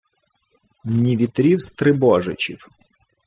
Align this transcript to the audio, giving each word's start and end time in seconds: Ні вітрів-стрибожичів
Ні 0.93 1.17
вітрів-стрибожичів 1.17 2.69